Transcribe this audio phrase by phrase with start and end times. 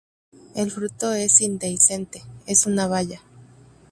[0.55, 3.21] El fruto es indehiscente, es una baya.